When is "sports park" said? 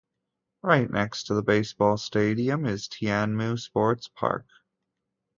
3.59-4.47